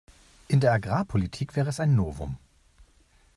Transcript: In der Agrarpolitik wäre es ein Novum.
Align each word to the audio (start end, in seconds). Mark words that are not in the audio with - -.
In 0.47 0.59
der 0.61 0.73
Agrarpolitik 0.73 1.55
wäre 1.55 1.69
es 1.69 1.79
ein 1.79 1.93
Novum. 1.93 2.37